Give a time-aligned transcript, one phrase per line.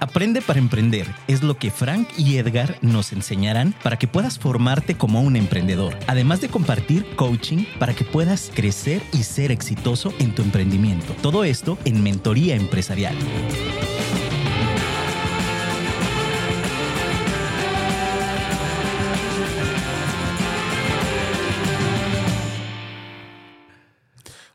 [0.00, 4.96] Aprende para emprender es lo que Frank y Edgar nos enseñarán para que puedas formarte
[4.96, 10.34] como un emprendedor, además de compartir coaching para que puedas crecer y ser exitoso en
[10.34, 11.14] tu emprendimiento.
[11.22, 13.14] Todo esto en Mentoría Empresarial.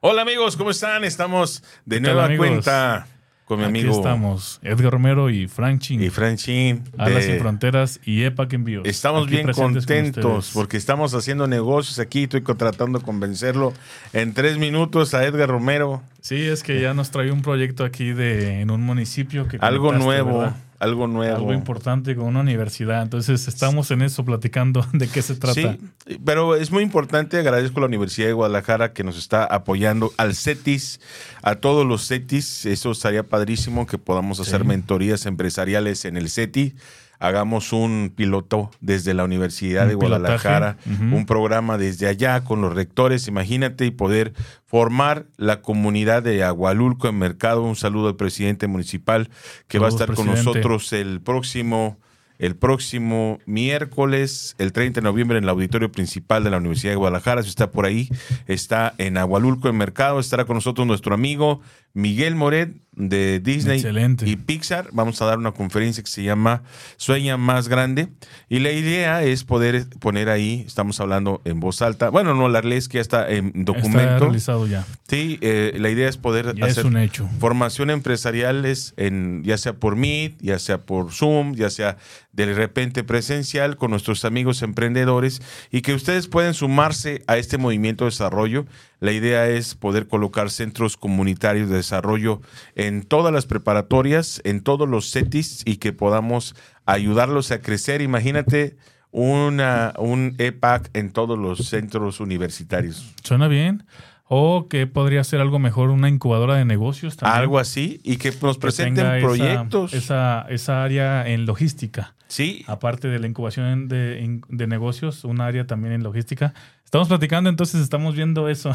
[0.03, 1.03] Hola amigos, ¿cómo están?
[1.03, 3.05] Estamos de nueva cuenta
[3.45, 3.89] con mi amigo.
[3.89, 6.01] Aquí estamos, Edgar Romero y Frank Chin.
[6.01, 6.83] Y Frank Chin.
[6.97, 8.87] Alas Sin Fronteras y EPAC Envíos.
[8.87, 12.23] Estamos bien contentos porque estamos haciendo negocios aquí.
[12.23, 13.73] Estoy tratando de convencerlo
[14.11, 16.01] en tres minutos a Edgar Romero.
[16.19, 19.91] Sí, es que ya nos trae un proyecto aquí de en un municipio que algo
[19.91, 21.35] nuevo algo nuevo.
[21.35, 23.03] Algo importante con una universidad.
[23.03, 25.77] Entonces estamos en eso platicando de qué se trata.
[26.05, 30.11] Sí, pero es muy importante, agradezco a la Universidad de Guadalajara que nos está apoyando,
[30.17, 30.99] al CETIS,
[31.43, 32.65] a todos los CETIS.
[32.65, 36.75] Eso estaría padrísimo que podamos hacer mentorías empresariales en el CETI
[37.21, 43.27] hagamos un piloto desde la Universidad de Guadalajara, un programa desde allá con los rectores,
[43.27, 44.33] imagínate, y poder
[44.65, 47.61] formar la comunidad de Agualulco en Mercado.
[47.61, 49.29] Un saludo al presidente municipal
[49.67, 51.99] que va a estar con nosotros el próximo
[52.41, 56.95] el próximo miércoles, el 30 de noviembre, en el auditorio principal de la Universidad de
[56.95, 57.43] Guadalajara.
[57.43, 58.09] Si está por ahí,
[58.47, 60.19] está en Agualulco, en Mercado.
[60.19, 61.61] Estará con nosotros nuestro amigo
[61.93, 63.83] Miguel Moret de Disney
[64.25, 64.89] y Pixar.
[64.91, 66.63] Vamos a dar una conferencia que se llama
[66.97, 68.09] Sueña más grande.
[68.49, 72.09] Y la idea es poder poner ahí, estamos hablando en voz alta.
[72.09, 73.99] Bueno, no, la lees que ya está en documento.
[73.99, 74.85] Está realizado ya.
[75.07, 77.29] Sí, eh, la idea es poder hacer un hecho.
[77.39, 81.97] formación empresariales, en, ya sea por Meet, ya sea por Zoom, ya sea
[82.33, 88.05] de repente presencial con nuestros amigos emprendedores y que ustedes pueden sumarse a este movimiento
[88.05, 88.65] de desarrollo
[89.01, 92.39] la idea es poder colocar centros comunitarios de desarrollo
[92.75, 98.01] en todas las preparatorias, en todos los CETIS y que podamos ayudarlos a crecer.
[98.01, 98.77] Imagínate
[99.09, 103.11] una, un EPAC en todos los centros universitarios.
[103.23, 103.85] Suena bien.
[104.33, 107.37] O que podría ser algo mejor, una incubadora de negocios también.
[107.37, 109.93] Algo así, y que nos presenten proyectos.
[109.93, 112.15] Esa, esa, área en logística.
[112.29, 112.63] Sí.
[112.67, 116.53] Aparte de la incubación de, de negocios, un área también en logística.
[116.85, 118.71] Estamos platicando, entonces estamos viendo eso.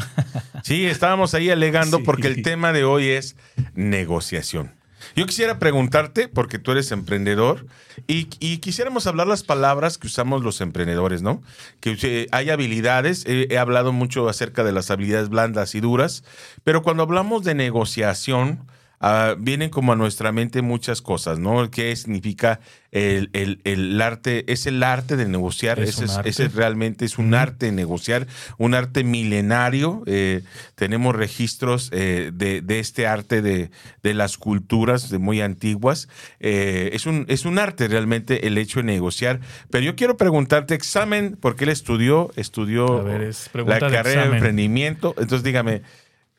[0.61, 3.35] Sí, estábamos ahí alegando porque el tema de hoy es
[3.73, 4.76] negociación.
[5.17, 7.65] Yo quisiera preguntarte, porque tú eres emprendedor,
[8.05, 8.25] y,
[8.59, 11.41] quisiéramos hablar las palabras que usamos los emprendedores, ¿no?
[11.79, 16.23] Que hay habilidades, he hablado mucho acerca de las habilidades blandas y duras,
[16.63, 18.59] pero cuando hablamos de negociación,
[18.99, 21.69] Ah, vienen como a nuestra mente muchas cosas, ¿no?
[21.69, 22.59] ¿Qué significa
[22.91, 24.51] el, arte?
[24.51, 28.25] Es el arte de negociar, ese, realmente es un arte de negociar,
[28.57, 30.01] un arte milenario.
[30.07, 30.41] Eh,
[30.73, 33.69] tenemos registros eh, de, este arte de,
[34.01, 36.09] las culturas de muy antiguas.
[36.39, 39.41] Eh, es, un, es un arte realmente el hecho de negociar.
[39.69, 43.05] Pero yo quiero preguntarte, examen, porque él estudió, estudió
[43.53, 45.13] la carrera de emprendimiento.
[45.19, 45.83] Entonces dígame,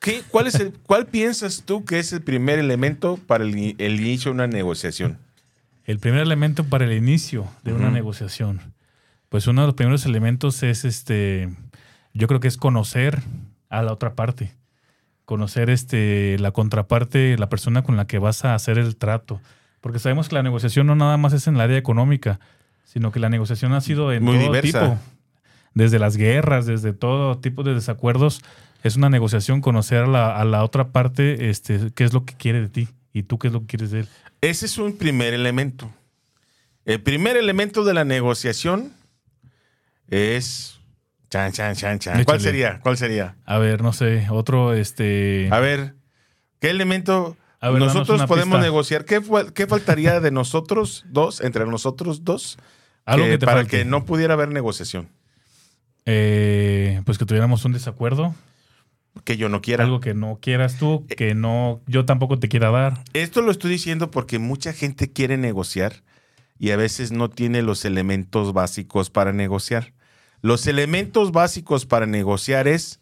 [0.01, 4.31] ¿Qué, cuál, es el, ¿Cuál piensas tú que es el primer elemento para el, inicio
[4.31, 5.19] de una negociación?
[5.85, 8.61] El primer elemento para el inicio de una negociación.
[9.29, 11.51] Pues uno de los primeros elementos es este,
[12.15, 13.23] yo creo que es conocer
[13.69, 14.55] a la otra parte.
[15.25, 19.41] Conocer este, la contraparte, la persona con la que vas a hacer el trato.
[19.81, 22.39] Porque sabemos que la negociación no nada más es en el área económica,
[22.85, 24.99] sino que la negociación ha sido en Muy todo tipo.
[25.75, 28.43] Desde las guerras, desde todo tipo de desacuerdos
[28.83, 32.69] es una negociación, conocer a la, otra parte este, qué es lo que quiere de
[32.69, 34.09] ti y tú qué es lo que quieres de él.
[34.41, 35.93] Ese es un primer elemento.
[36.85, 38.93] El primer elemento de la negociación
[40.09, 40.77] es...
[41.31, 42.25] Chan, chan, chan, chan.
[42.25, 42.81] ¿Cuál sería?
[42.81, 43.37] ¿Cuál sería?
[43.45, 45.49] A ver, no sé, otro, este...
[45.51, 45.95] A ver,
[46.59, 49.05] ¿qué elemento nosotros podemos negociar?
[49.05, 49.21] ¿Qué,
[49.55, 52.57] ¿Qué, faltaría de nosotros dos, entre nosotros dos,
[53.05, 55.09] Algo que, para que no pudiera haber negociación?
[56.07, 58.35] Eh, pues que tuviéramos un desacuerdo
[59.25, 59.85] que yo no quiera.
[59.85, 63.05] Algo que no quieras tú, eh, que no, yo tampoco te quiera dar.
[63.13, 66.03] Esto lo estoy diciendo porque mucha gente quiere negociar
[66.59, 69.93] y a veces no tiene los elementos básicos para negociar.
[70.41, 73.01] Los elementos básicos para negociar es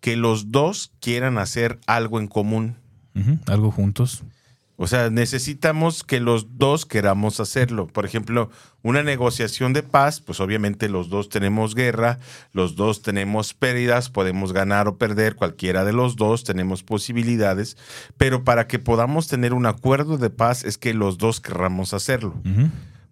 [0.00, 2.76] que los dos quieran hacer algo en común.
[3.46, 4.24] algo juntos.
[4.76, 7.86] O sea, necesitamos que los dos queramos hacerlo.
[7.86, 8.50] Por ejemplo,
[8.82, 12.18] una negociación de paz, pues obviamente los dos tenemos guerra,
[12.52, 17.76] los dos tenemos pérdidas, podemos ganar o perder, cualquiera de los dos tenemos posibilidades,
[18.16, 22.34] pero para que podamos tener un acuerdo de paz es que los dos querramos hacerlo.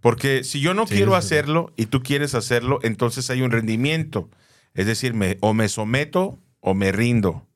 [0.00, 4.28] Porque si yo no quiero hacerlo y tú quieres hacerlo, entonces hay un rendimiento.
[4.74, 7.46] Es decir, me, o me someto o me rindo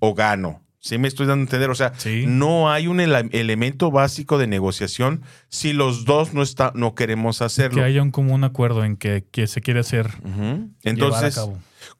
[0.00, 0.63] o gano.
[0.84, 1.70] Sí me estoy dando a entender.
[1.70, 2.24] O sea, Sí.
[2.26, 7.40] no hay un ele- elemento básico de negociación si los dos no, está, no queremos
[7.40, 7.78] hacerlo.
[7.78, 10.10] Que haya un común acuerdo en que, que se quiere hacer.
[10.82, 11.40] Entonces,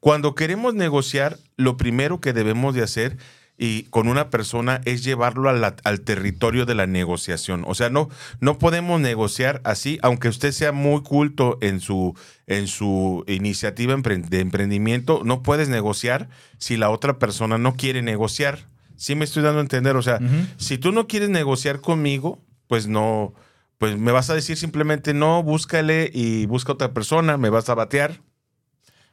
[0.00, 3.16] cuando queremos negociar, lo primero que debemos de hacer
[3.56, 7.64] y con una persona es llevarlo a la- al territorio de la negociación.
[7.66, 8.10] O sea, no,
[8.40, 12.14] no podemos negociar así, aunque usted sea muy culto en su,
[12.46, 16.28] en su iniciativa de emprendimiento, no puedes negociar
[16.58, 18.66] si la otra persona no quiere negociar.
[19.04, 19.96] Sí me estoy dando a entender.
[19.96, 20.18] O sea,
[20.56, 23.34] si tú no quieres negociar conmigo, pues no,
[23.76, 27.74] pues me vas a decir simplemente no, búscale y busca otra persona, me vas a
[27.74, 28.22] batear.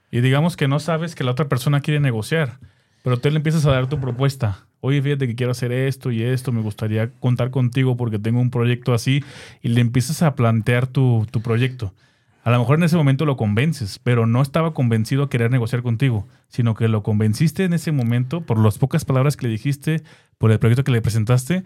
[0.10, 2.62] Y digamos que no sabes que la otra persona quiere negociar,
[3.04, 4.66] pero tú le empiezas a dar tu propuesta.
[4.80, 8.50] Oye, fíjate que quiero hacer esto y esto, me gustaría contar contigo porque tengo un
[8.50, 9.26] proyecto así,
[9.62, 11.94] y le empiezas a plantear tu, tu proyecto.
[12.44, 15.84] A lo mejor en ese momento lo convences, pero no estaba convencido a querer negociar
[15.84, 20.02] contigo, sino que lo convenciste en ese momento por las pocas palabras que le dijiste,
[20.38, 21.64] por el proyecto que le presentaste,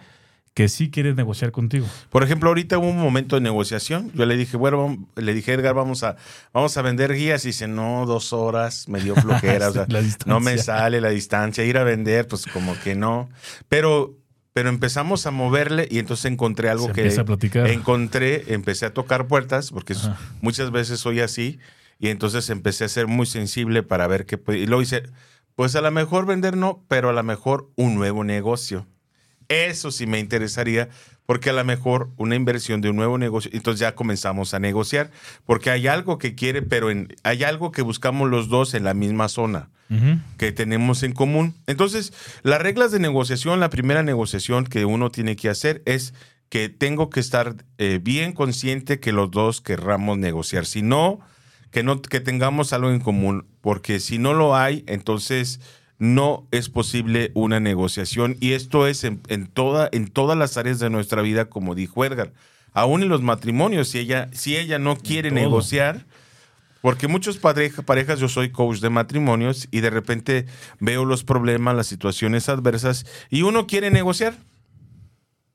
[0.54, 1.86] que sí quiere negociar contigo.
[2.10, 4.10] Por ejemplo, ahorita hubo un momento de negociación.
[4.13, 6.16] Yo le dije, bueno, le dije, Edgar, vamos a,
[6.54, 7.44] vamos a vender guías.
[7.44, 9.69] Y dice, no, dos horas, me dio flojera.
[9.69, 9.86] o sea,
[10.25, 11.66] no me sale la distancia.
[11.66, 13.30] Ir a vender, pues como que no.
[13.68, 14.16] Pero,
[14.56, 17.68] pero empezamos a moverle y entonces encontré algo Se que empieza a platicar.
[17.68, 20.18] encontré, empecé a tocar puertas, porque Ajá.
[20.40, 21.60] muchas veces soy así.
[22.00, 24.60] Y entonces empecé a ser muy sensible para ver qué puede.
[24.60, 25.04] Y luego hice,
[25.56, 28.88] pues a lo mejor vender no, pero a lo mejor un nuevo negocio.
[29.50, 30.88] Eso sí me interesaría,
[31.25, 35.12] porque a lo mejor una inversión de un nuevo negocio, entonces ya comenzamos a negociar,
[35.46, 38.94] porque hay algo que quiere, pero en- hay algo que buscamos los dos en la
[38.94, 39.69] misma zona
[40.37, 41.53] Que tenemos en común.
[41.67, 42.11] Entonces,
[42.41, 46.13] las reglas de negociación, la primera negociación que uno tiene que hacer es
[46.49, 50.65] que tengo que estar eh, bien consciente que los dos querramos negociar.
[50.65, 51.19] Si no,
[51.71, 55.59] que no que tengamos algo en común, porque si no lo hay, entonces
[55.97, 60.79] no es posible una negociación y esto es en, en toda en todas las áreas
[60.79, 62.33] de nuestra vida, como dijo Edgar.
[62.73, 66.05] Aún en los matrimonios, si ella si ella no quiere negociar,
[66.85, 70.45] porque muchos pareja- parejas, yo soy coach de matrimonios y de repente
[70.79, 74.35] veo los problemas, las situaciones adversas y uno quiere negociar,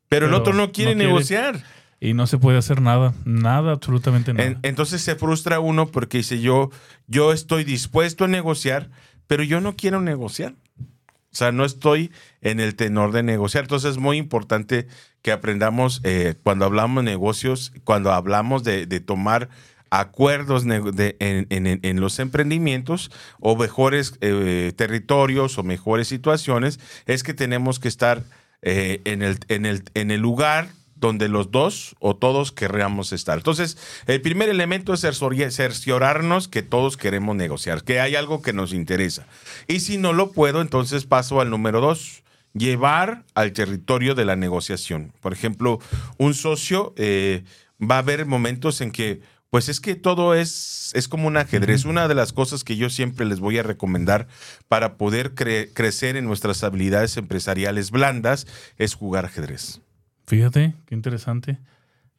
[0.09, 1.07] pero, el otro no quiere no quiere.
[1.13, 1.63] negociar.
[2.01, 4.49] Y no se puede hacer nada, nada, absolutamente nada.
[4.49, 6.71] En- entonces se frustra uno porque dice yo,
[7.07, 8.91] yo estoy dispuesto a negociar,
[9.29, 10.55] pero yo no quiero negociar.
[10.81, 12.11] O sea, no estoy
[12.41, 13.63] en el tenor de negociar.
[13.63, 14.89] Entonces es muy importante
[15.23, 19.49] que aprendamos eh, cuando hablamos de negocios, cuando hablamos de, de tomar
[19.91, 23.11] acuerdos en, los emprendimientos
[23.41, 28.23] o mejores eh, territorios o mejores situaciones, es que tenemos que estar
[28.63, 33.39] eh, en, el, en, el, en el lugar donde los dos o todos querríamos estar.
[33.39, 38.53] Entonces, el primer elemento es cercior- cerciorarnos que todos queremos negociar, que hay algo que
[38.53, 39.27] nos interesa.
[39.67, 42.23] Y si no lo puedo, entonces paso al número dos,
[42.53, 45.13] llevar al territorio de la negociación.
[45.23, 45.79] Por ejemplo,
[46.19, 47.45] un socio eh,
[47.81, 51.85] va a haber momentos en que, pues es que todo es, es como un ajedrez.
[51.85, 54.29] Una de las cosas que yo siempre les voy a recomendar
[54.69, 58.47] para poder cre- crecer en nuestras habilidades empresariales blandas
[58.79, 59.81] es jugar ajedrez.
[60.27, 61.59] Fíjate, qué interesante.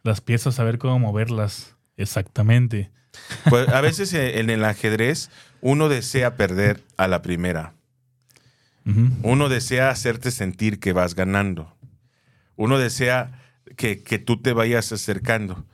[0.03, 2.91] Las piezas, saber cómo moverlas exactamente.
[3.49, 5.29] Pues a veces eh, en el ajedrez
[5.59, 7.73] uno desea perder a la primera.
[9.21, 11.75] Uno desea hacerte sentir que vas ganando.
[12.55, 13.39] Uno desea
[13.77, 15.65] que, que tú te vayas acercando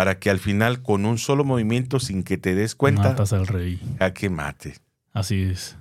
[0.00, 3.46] para que al final con un solo movimiento sin que te des cuenta, Matas al
[3.46, 3.78] rey.
[3.98, 4.78] a que mate.
[5.12, 5.76] Así es.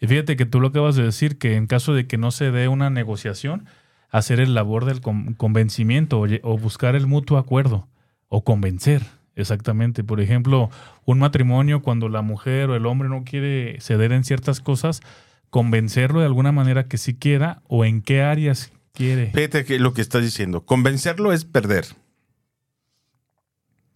[0.00, 2.50] Y fíjate que tú lo acabas de decir, que en caso de que no se
[2.50, 3.66] dé una negociación,
[4.08, 7.86] hacer el labor del con- convencimiento o buscar el mutuo acuerdo
[8.26, 9.02] o convencer.
[9.36, 10.02] Exactamente.
[10.02, 10.68] Por ejemplo,
[11.04, 15.00] un matrimonio cuando la mujer o el hombre no quiere ceder en ciertas cosas,
[15.48, 19.30] convencerlo de alguna manera que sí quiera o en qué áreas quiere.
[19.32, 21.84] Fíjate que lo que estás diciendo, convencerlo es perder,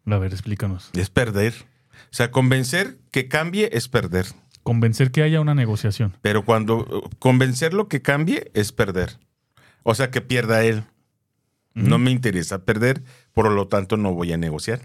[0.06, 0.90] A ver, explícanos.
[0.94, 1.54] es perder.
[1.92, 4.26] O sea, convencer que cambie es perder.
[4.62, 6.16] Convencer que haya una negociación.
[6.23, 9.18] Pero cuando convencerlo que cambie es perder.
[9.82, 10.84] O sea, que pierda él.
[11.75, 14.82] No me interesa perder, por lo tanto no voy a negociar.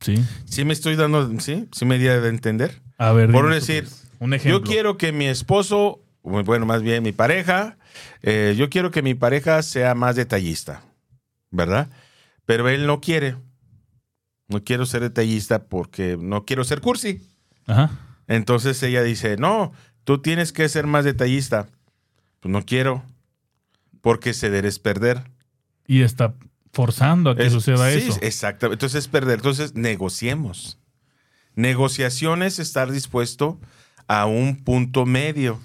[0.00, 0.24] Sí.
[0.46, 2.80] Sí me estoy dando, sí, sí me di a entender.
[2.96, 4.58] A ver, Por decir, pues, un ejemplo.
[4.58, 7.76] Yo quiero que mi esposo, bueno, más bien mi pareja,
[8.22, 10.82] eh, yo quiero que mi pareja sea más detallista,
[11.50, 11.90] ¿verdad?
[12.46, 13.36] Pero él no quiere.
[14.48, 17.22] No quiero ser detallista porque no quiero ser cursi.
[17.66, 17.90] Ajá.
[18.26, 19.72] Entonces ella dice, no,
[20.04, 21.68] tú tienes que ser más detallista.
[22.40, 23.02] Pues no quiero,
[24.02, 25.30] porque ceder es perder.
[25.86, 26.34] Y está
[26.72, 28.18] forzando a que Es- suceda sí, eso.
[28.22, 28.72] Exacto.
[28.72, 29.36] Entonces es perder.
[29.36, 30.78] Entonces negociemos.
[31.54, 33.60] Negociación es estar dispuesto
[34.08, 35.60] a un punto medio.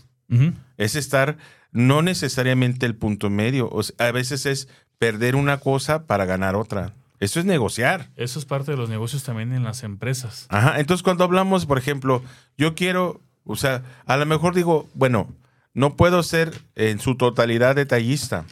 [0.77, 1.37] Es estar,
[1.71, 3.69] no necesariamente el punto medio.
[3.97, 4.67] a veces es
[4.99, 6.93] perder una cosa para ganar otra.
[7.19, 8.09] Eso es negociar.
[8.15, 10.45] Eso es parte de los negocios también en las empresas.
[10.49, 10.79] Ajá.
[10.79, 12.23] Entonces, cuando hablamos, por ejemplo,
[12.57, 15.27] yo quiero, o sea, a lo mejor digo, bueno,
[15.73, 18.45] no puedo ser en su totalidad detallista,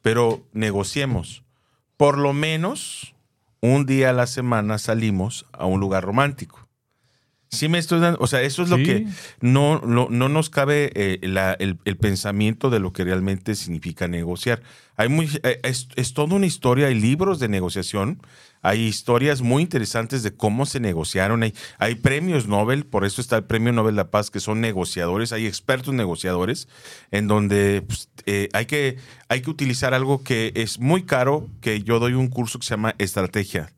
[0.00, 1.44] pero negociemos.
[1.96, 3.14] Por lo menos
[3.60, 6.68] un día a la semana salimos a un lugar romántico.
[7.52, 9.06] Sí me estoy dando, o sea, eso es lo que
[9.42, 11.18] no, no, nos cabe eh,
[11.58, 14.62] el, pensamiento de lo que realmente significa negociar.
[14.96, 18.22] Hay muy, eh, es, es, toda una historia, hay libros de negociación,
[18.62, 23.36] hay historias muy interesantes de cómo se negociaron, hay, hay premios Nobel, por eso está
[23.36, 26.68] el Premio Nobel de la Paz, que son negociadores, hay expertos negociadores,
[27.10, 28.96] en donde pues, eh, hay, que,
[29.28, 32.70] hay que utilizar algo que es muy caro, que yo doy un curso que se
[32.70, 33.70] llama estrategia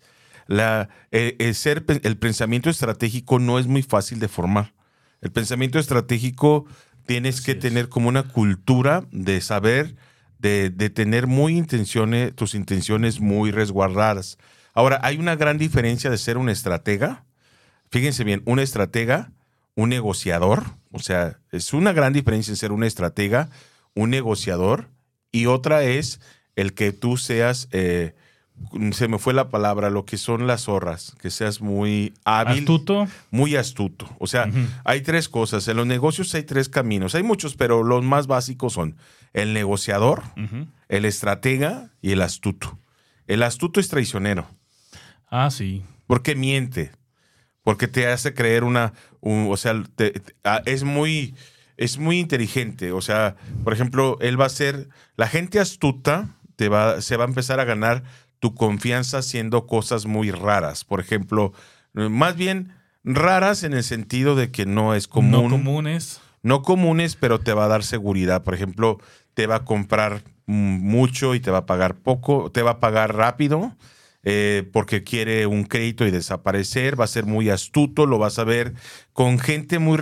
[0.46, 4.74] la, eh, el, ser, el pensamiento estratégico no es muy fácil de formar.
[5.20, 6.66] El pensamiento estratégico
[7.06, 9.96] tienes que tener como una cultura de saber,
[10.38, 14.38] de, tener muy intenciones, tus intenciones muy resguardadas.
[14.74, 17.24] Ahora, hay una gran diferencia de ser un estratega.
[17.90, 19.32] Fíjense bien, un estratega,
[19.74, 23.48] un negociador, o sea, es una gran diferencia en ser un estratega,
[23.94, 24.90] un negociador,
[25.32, 26.20] y otra es
[26.56, 28.14] el que tú seas eh,
[28.92, 32.61] se me fue la palabra, lo que son las zorras, que seas muy hábil.
[32.61, 33.06] Astuto.
[33.30, 34.09] Muy astuto.
[34.18, 34.50] O sea,
[34.85, 35.66] hay tres cosas.
[35.68, 37.14] En los negocios hay tres caminos.
[37.14, 38.97] Hay muchos, pero los más básicos son
[39.33, 40.23] el negociador,
[40.88, 42.78] el estratega y el astuto.
[43.26, 44.47] El astuto es traicionero.
[45.30, 45.83] Ah, sí.
[46.06, 46.92] Porque miente.
[47.62, 48.92] Porque te hace creer una.
[49.21, 49.83] o sea,
[50.66, 51.35] es muy.
[51.76, 52.92] Es muy inteligente.
[52.92, 54.88] O sea, por ejemplo, él va a ser.
[55.16, 58.04] La gente astuta te va, se va a empezar a ganar
[58.44, 60.84] tu confianza haciendo cosas muy raras.
[60.84, 61.54] Por ejemplo,
[61.94, 65.30] más bien raras en el sentido de que no es común.
[65.30, 66.20] No comunes.
[66.42, 68.42] No comunes, pero te va a dar seguridad.
[68.42, 68.98] Por ejemplo,
[69.32, 73.16] te va a comprar mucho y te va a pagar poco, te va a pagar
[73.16, 73.74] rápido
[74.25, 78.45] eh, porque quiere un crédito y desaparecer, va a ser muy astuto, lo vas a
[78.45, 78.75] ver
[79.12, 79.99] con gente muy...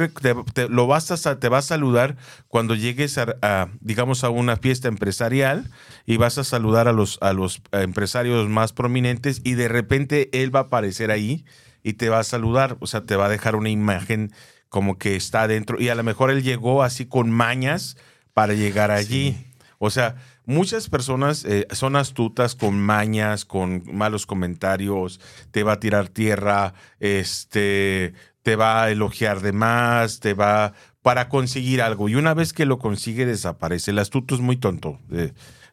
[0.54, 2.16] Te, lo vas a, te va a saludar
[2.48, 5.70] cuando llegues a, digamos, a una fiesta empresarial
[6.06, 10.54] y vas a saludar a los, a los empresarios más prominentes y de repente él
[10.54, 11.44] va a aparecer ahí
[11.82, 14.32] y te va a saludar, o sea, te va a dejar una imagen
[14.68, 17.96] como que está adentro y a lo mejor él llegó así con mañas
[18.34, 19.48] para llegar allí.
[19.78, 25.20] O sea, muchas personas eh, son astutas con mañas, con malos comentarios,
[25.50, 31.28] te va a tirar tierra, este, te va a elogiar de más, te va para
[31.28, 32.08] conseguir algo.
[32.08, 33.90] Y una vez que lo consigue, desaparece.
[33.90, 35.00] El astuto es muy tonto.
[35.10, 35.32] Eh,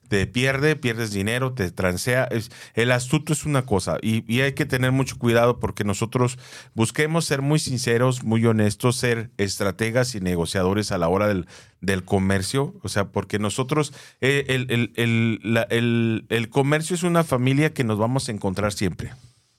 [0.10, 2.28] te pierde, pierdes dinero, te transea.
[2.74, 6.40] el astuto es una cosa y, hay que tener mucho cuidado porque nosotros
[6.74, 11.48] busquemos ser muy sinceros, muy honestos, ser estrategas y negociadores a la hora del,
[11.80, 12.74] del comercio.
[12.82, 18.28] O sea, porque nosotros, eh, el, el, el, comercio es una familia que nos vamos
[18.28, 19.14] a encontrar siempre.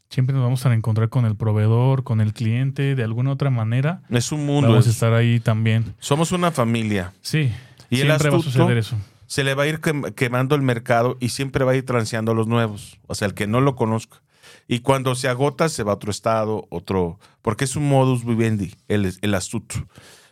[0.09, 4.03] Siempre nos vamos a encontrar con el proveedor, con el cliente, de alguna otra manera.
[4.11, 4.71] Es un mundo.
[4.71, 5.95] Vamos a estar ahí también.
[6.01, 7.13] Somos una familia.
[7.23, 7.53] Sí.
[7.89, 8.97] Y siempre va a suceder eso
[9.31, 9.81] se le va a ir
[10.17, 13.35] quemando el mercado y siempre va a ir transeando a los nuevos, o sea, el
[13.35, 14.23] que no lo conozca.
[14.67, 18.75] Y cuando se agota, se va a otro estado, otro, porque es un modus vivendi,
[18.89, 19.87] el, el astuto.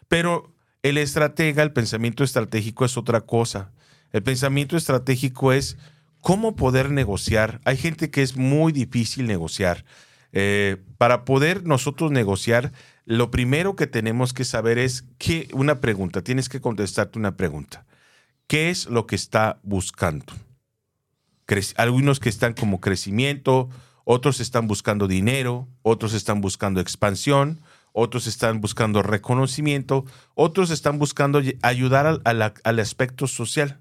[0.08, 0.52] Pero
[0.82, 3.70] el estratega, el pensamiento estratégico es otra cosa.
[4.10, 5.76] El pensamiento estratégico es
[6.20, 7.60] cómo poder negociar.
[7.64, 9.84] Hay gente que es muy difícil negociar.
[10.32, 12.72] Eh, para poder nosotros negociar,
[13.04, 17.86] lo primero que tenemos que saber es que una pregunta, tienes que contestarte una pregunta.
[18.48, 20.34] ¿Qué es lo que está buscando?
[21.76, 23.70] algunos que están como crecimiento,
[24.04, 27.60] otros están buscando dinero, otros están buscando expansión,
[27.92, 33.80] otros están buscando reconocimiento, otros están buscando ayudar al, aspecto social.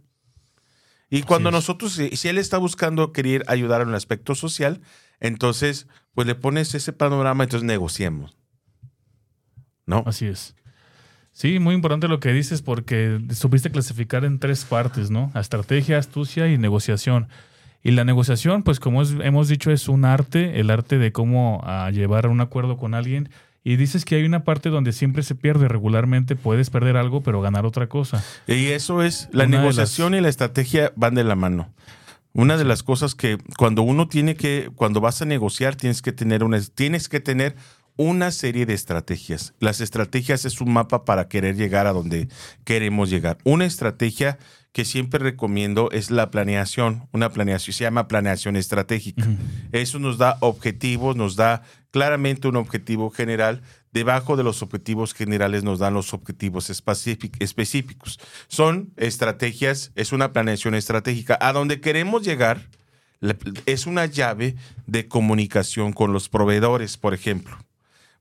[1.09, 4.81] Y cuando nosotros, si él está buscando querer ayudar en el aspecto social,
[5.19, 8.37] entonces, pues le pones ese panorama, entonces negociemos.
[9.85, 10.03] ¿No?
[10.05, 10.55] Así es.
[11.37, 15.31] Sí, muy importante lo que dices porque supiste clasificar en tres partes, ¿no?
[15.35, 17.27] Estrategia, astucia y negociación.
[17.83, 21.91] Y la negociación, pues como hemos dicho, es un arte, el arte de cómo ah,
[21.91, 23.29] llevar a un acuerdo con alguien.
[23.63, 27.39] Y dices que hay una parte donde siempre se pierde regularmente, puedes perder algo, pero
[27.39, 28.23] ganar otra cosa.
[28.47, 31.69] Y eso es, la negociación y la estrategia van de la mano.
[32.33, 36.11] Una de las cosas que cuando uno tiene que, cuando vas a negociar, tienes que
[36.11, 37.55] tener una, tienes que tener
[37.97, 39.53] una serie de estrategias.
[39.59, 42.29] Las estrategias es un mapa para querer llegar a donde
[42.63, 43.37] queremos llegar.
[43.43, 44.37] Una estrategia
[44.71, 47.09] que siempre recomiendo es la planeación.
[47.11, 49.25] Una planeación se llama planeación estratégica.
[49.71, 53.63] Eso nos da objetivos, nos da claramente un objetivo general.
[53.91, 58.19] Debajo de los objetivos generales nos dan los objetivos específicos.
[58.47, 61.39] Son estrategias, es una planeación estratégica.
[61.41, 62.69] A donde queremos llegar
[63.65, 67.57] es una llave de comunicación con los proveedores, por ejemplo.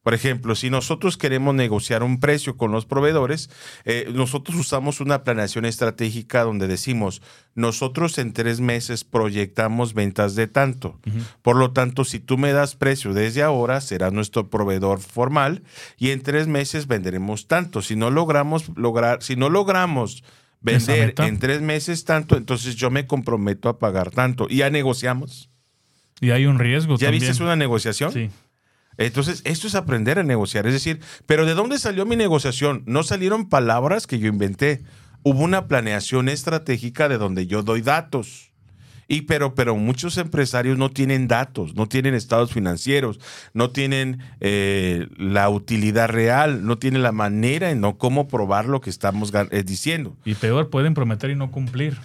[0.07, 3.51] Por ejemplo, si nosotros queremos negociar un precio con los proveedores,
[3.85, 7.23] eh, nosotros usamos una planeación estratégica donde decimos,
[7.57, 11.01] nosotros en tres meses proyectamos ventas de tanto.
[11.43, 15.65] Por lo tanto, si tú me das precio desde ahora, será nuestro proveedor formal
[15.99, 17.83] y en tres meses venderemos tanto.
[17.83, 20.23] Si no logramos lograr, si no logramos
[20.61, 24.47] vender en tres meses tanto, entonces yo me comprometo a pagar tanto.
[24.49, 25.51] Y ya negociamos.
[26.21, 26.97] Y hay un riesgo.
[26.97, 28.13] ¿Ya viste una negociación?
[28.13, 28.31] Sí.
[28.99, 30.67] Entonces, esto es aprender a negociar.
[30.67, 32.83] Es decir, pero ¿de dónde salió mi negociación?
[32.87, 34.83] No salieron palabras que yo inventé.
[35.23, 38.53] Hubo una planeación estratégica de donde yo doy datos.
[39.09, 43.21] Y pero, pero muchos empresarios no tienen datos, no tienen estados financieros,
[43.55, 48.81] no tienen eh, la utilidad real, no tienen la manera en no cómo probar lo
[48.81, 50.17] que estamos eh, diciendo.
[50.25, 51.99] Y peor, pueden prometer y no cumplir.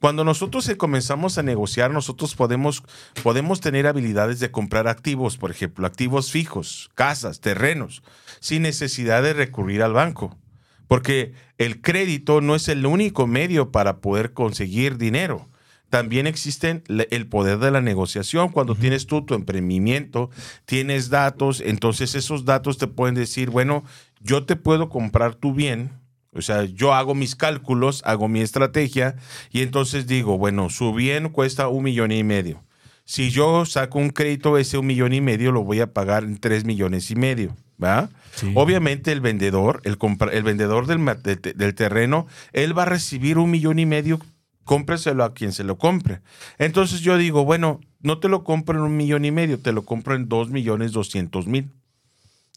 [0.00, 2.82] Cuando nosotros eh, comenzamos a negociar, nosotros podemos,
[3.22, 8.02] podemos tener habilidades de comprar activos, por ejemplo, activos fijos, casas, terrenos,
[8.40, 10.36] sin necesidad de recurrir al banco.
[10.88, 15.49] Porque el crédito no es el único medio para poder conseguir dinero
[15.90, 18.50] también existe el poder de la negociación.
[18.50, 20.30] Cuando tienes tú tu emprendimiento,
[20.64, 23.84] tienes datos, entonces esos datos te pueden decir, bueno,
[24.20, 25.90] yo te puedo comprar tu bien.
[26.32, 29.16] O sea, yo hago mis cálculos, hago mi estrategia
[29.50, 32.62] y entonces digo, bueno, su bien cuesta un millón y medio.
[33.04, 36.38] Si yo saco un crédito, ese un millón y medio lo voy a pagar en
[36.38, 37.56] tres millones y medio.
[37.82, 38.10] ¿va?
[38.54, 39.98] Obviamente el vendedor, el,
[40.32, 41.04] el vendedor del,
[41.56, 44.20] del terreno, él va a recibir un millón y medio
[44.70, 46.20] cómpreselo a quien se lo compre.
[46.56, 49.84] Entonces yo digo, bueno, no te lo compro en un millón y medio, te lo
[49.84, 51.72] compro en dos millones doscientos mil.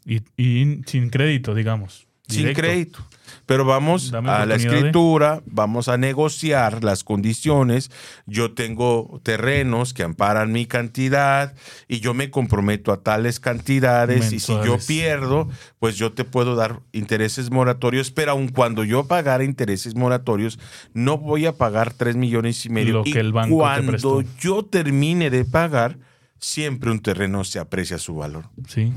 [0.05, 2.05] Y, y sin crédito, digamos.
[2.27, 2.99] Sin crédito.
[3.45, 7.91] Pero vamos a la escritura, vamos a negociar las condiciones.
[8.25, 11.53] Yo tengo terrenos que amparan mi cantidad
[11.89, 14.31] y yo me comprometo a tales cantidades.
[14.31, 19.07] Y si yo pierdo, pues yo te puedo dar intereses moratorios, pero aun cuando yo
[19.07, 20.57] pagara intereses moratorios,
[20.93, 22.93] no voy a pagar tres millones y medio.
[22.93, 25.97] Lo que el banco cuando yo termine de pagar,
[26.39, 28.45] siempre un terreno se aprecia su valor.
[28.69, 28.93] Sí.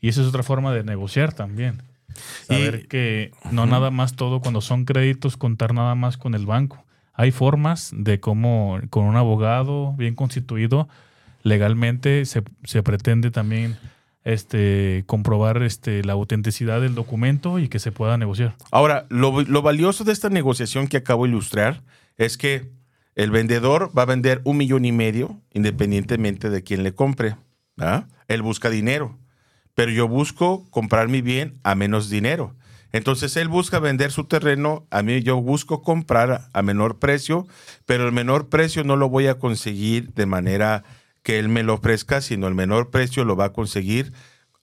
[0.00, 1.82] Y esa es otra forma de negociar también.
[2.46, 6.84] Saber que no nada más todo cuando son créditos, contar nada más con el banco.
[7.14, 10.88] Hay formas de cómo con un abogado bien constituido,
[11.42, 12.42] legalmente se,
[12.82, 13.76] pretende también
[14.24, 18.54] este, comprobar este, la autenticidad del documento y que se pueda negociar.
[18.70, 21.82] Ahora, lo, lo valioso de esta negociación que acabo de ilustrar
[22.16, 22.70] es que
[23.14, 27.36] el vendedor va a vender un millón y medio independientemente de quién le compre.
[28.28, 29.18] Él busca dinero
[29.80, 32.54] pero yo busco comprar mi bien a menos dinero.
[32.92, 37.46] Entonces él busca vender su terreno, a mí yo busco comprar a menor precio,
[37.86, 40.84] pero el menor precio no lo voy a conseguir de manera
[41.22, 44.12] que él me lo ofrezca, sino el menor precio lo va a conseguir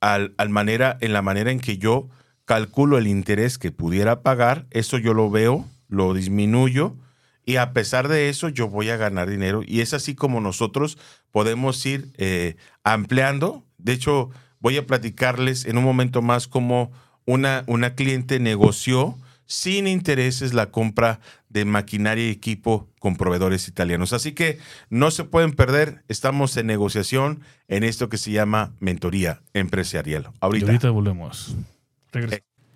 [0.02, 2.10] al, manera, en la manera en que yo
[2.46, 6.96] calculo el interés que pudiera pagar, eso yo lo veo, lo disminuyo
[7.44, 11.00] y a pesar de eso yo voy a ganar dinero y es así como nosotros
[11.32, 13.64] podemos ir eh, ampliando.
[13.80, 16.92] De hecho, Voy a platicarles en un momento más cómo
[17.26, 19.18] una, una cliente negoció
[19.48, 24.14] sin intereses la compra de maquinaria y equipo con proveedores italianos.
[24.14, 29.42] Así que no se pueden perder, estamos en negociación en esto que se llama mentoría
[29.54, 30.30] empresarial.
[30.42, 31.56] Ahorita, volvemos.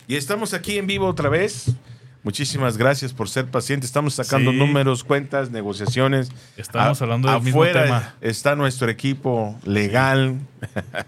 [0.07, 1.75] Y estamos aquí en vivo otra vez.
[2.23, 3.85] Muchísimas gracias por ser paciente.
[3.85, 6.31] Estamos sacando números, cuentas, negociaciones.
[6.55, 8.13] Estamos hablando del mismo tema.
[8.21, 10.35] Está nuestro equipo legal.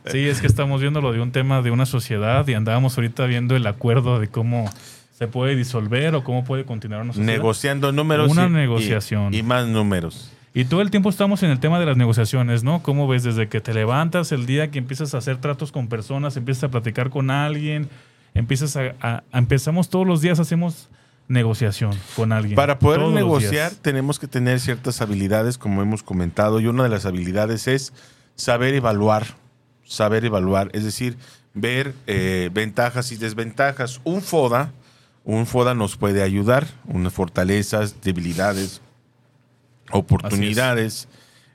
[0.07, 3.25] Sí, es que estamos viendo lo de un tema de una sociedad y andábamos ahorita
[3.27, 4.71] viendo el acuerdo de cómo
[5.17, 7.31] se puede disolver o cómo puede continuar una sociedad.
[7.31, 8.31] Negociando números.
[8.31, 9.35] Una negociación.
[9.35, 10.31] Y, más números.
[10.55, 12.81] Y todo el tiempo estamos en el tema de las negociaciones, ¿no?
[12.81, 16.37] ¿Cómo ves desde que te levantas el día que empiezas a hacer tratos con personas,
[16.37, 17.87] empiezas a platicar con alguien,
[18.33, 20.89] empiezas a empezamos todos los días, hacemos
[21.27, 22.55] negociación con alguien.
[22.55, 27.05] Para poder negociar tenemos que tener ciertas habilidades, como hemos comentado, y una de las
[27.05, 27.93] habilidades es
[28.35, 29.35] saber evaluar,
[29.83, 31.17] saber evaluar, es decir,
[31.53, 34.01] ver eh, ventajas y desventajas.
[34.03, 34.71] Un FODA,
[35.23, 38.81] un FODA nos puede ayudar, unas fortalezas, debilidades,
[39.91, 41.07] oportunidades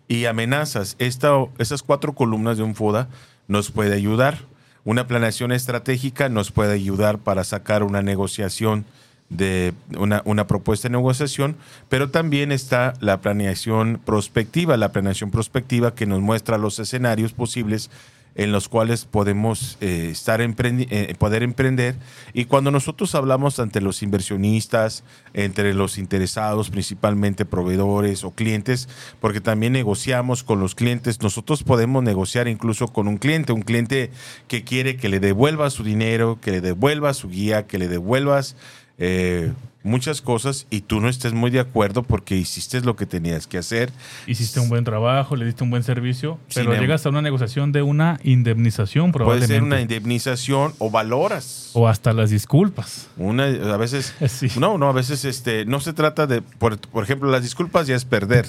[0.07, 0.96] y amenazas.
[0.98, 3.09] Esta, esas cuatro columnas de un FODA
[3.46, 4.38] nos puede ayudar.
[4.85, 8.87] Una planeación estratégica nos puede ayudar para sacar una negociación
[9.30, 11.56] de una, propuesta de negociación,
[11.88, 17.90] pero también está la planeación prospectiva, la planeación prospectiva que nos muestra los escenarios posibles
[18.34, 21.96] en los cuales podemos eh, estar eh, poder emprender.
[22.32, 25.02] Y cuando nosotros hablamos ante los inversionistas,
[25.34, 28.88] entre los interesados, principalmente proveedores o clientes,
[29.20, 34.12] porque también negociamos con los clientes, nosotros podemos negociar incluso con un cliente, un cliente
[34.46, 38.54] que quiere que le devuelva su dinero, que le devuelva su guía, que le devuelvas
[38.98, 39.52] eh,
[39.84, 43.58] muchas cosas y tú no estés muy de acuerdo porque hiciste lo que tenías que
[43.58, 43.90] hacer.
[44.26, 47.82] Hiciste un buen trabajo, le diste un buen servicio, pero llegas a una negociación de
[47.82, 49.46] una indemnización probablemente.
[49.46, 51.70] Puede ser una indemnización o valoras.
[51.74, 53.08] O hasta las disculpas.
[53.16, 54.14] Una, a veces,
[54.58, 58.04] no, no, a veces este, no se trata de, por, ejemplo, las disculpas ya es
[58.04, 58.46] perder.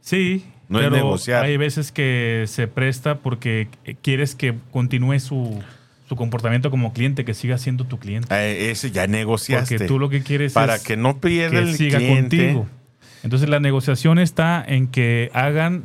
[0.00, 1.44] Sí, no pero es negociar.
[1.44, 3.68] Hay veces que se presta porque
[4.02, 5.62] quieres que continúe su
[6.08, 8.34] su comportamiento como cliente, que siga siendo tu cliente.
[8.34, 9.76] Eh, ese ya negociaste.
[9.76, 12.66] Porque tú lo que quieres para que no pierda el siga contigo.
[13.22, 15.84] Entonces la negociación está en que hagan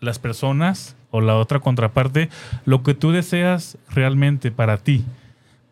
[0.00, 2.28] las personas o la otra contraparte
[2.64, 5.04] lo que tú deseas realmente para ti.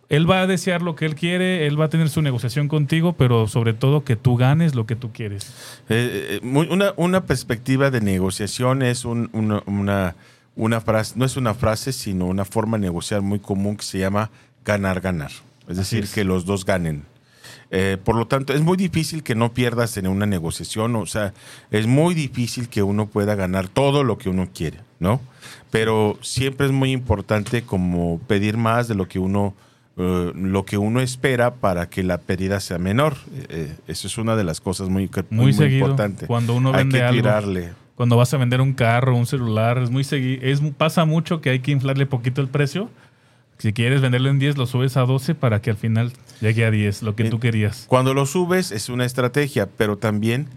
[0.09, 3.15] Él va a desear lo que él quiere, él va a tener su negociación contigo,
[3.15, 5.55] pero sobre todo que tú ganes lo que tú quieres.
[5.89, 10.15] Eh, eh, una, una, perspectiva de negociación es una una
[10.85, 14.31] frase, no es una frase, sino una forma de negociar muy común que se llama
[14.65, 15.31] ganar, ganar.
[15.69, 17.05] Es decir, que los dos ganen.
[17.71, 21.33] Eh, por lo tanto, es muy difícil que no pierdas en una negociación, o sea,
[21.71, 25.21] es muy difícil que uno pueda ganar todo lo que uno quiere, ¿no?
[25.71, 29.55] Pero siempre es muy importante como pedir más de lo que uno,
[29.97, 33.17] eh, lo que uno espera para que la pérdida sea menor.
[33.49, 36.27] Eh, eso es una de las cosas muy, muy, muy, importante.
[36.27, 39.91] Cuando uno vende Hay que tirarle cuando vas a vender un carro, un celular, es
[39.91, 42.91] muy es, pasa mucho que hay que inflarle poquito el precio.
[43.59, 46.71] Si quieres venderlo en 10, lo subes a 12 para que al final llegue a
[46.73, 47.85] 10, lo que tú querías.
[47.89, 50.49] Cuando lo subes es una estrategia, pero también,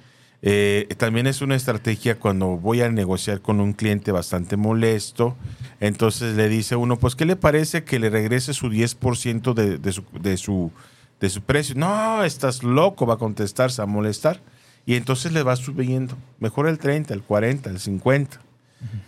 [0.41, 5.37] eh, también es una estrategia cuando voy a negociar con un cliente bastante molesto.
[5.79, 9.91] Entonces le dice uno, pues, ¿qué le parece que le regrese su 10% de, de,
[9.91, 10.71] su, de, su,
[11.19, 11.75] de su precio?
[11.75, 14.41] No, estás loco, va a contestarse, a molestar.
[14.87, 18.39] Y entonces le va subiendo, mejor el 30, el 40, el 50.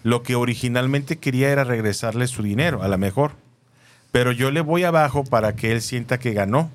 [0.04, 3.32] Lo que originalmente quería era regresarle su dinero, a lo mejor.
[4.12, 6.70] Pero yo le voy abajo para que él sienta que ganó.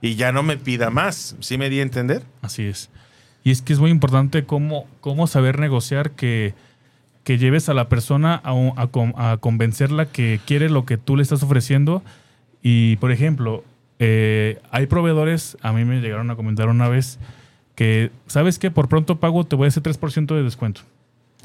[0.00, 1.36] Y ya no me pida más.
[1.40, 2.22] ¿Sí me di a entender?
[2.40, 2.88] Así es.
[3.44, 6.54] Y es que es muy importante cómo, cómo saber negociar que,
[7.24, 8.54] que lleves a la persona a,
[9.16, 12.02] a, convencerla que quiere lo que tú le estás ofreciendo.
[12.62, 13.64] Y, por ejemplo,
[13.98, 17.18] eh, hay proveedores, a mí me llegaron a comentar una vez,
[17.78, 18.72] que, ¿sabes qué?
[18.72, 20.80] Por pronto pago te voy a hacer 3% de descuento.